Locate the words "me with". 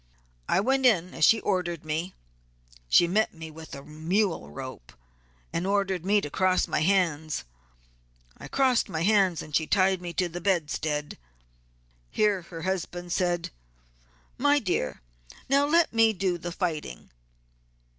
3.35-3.75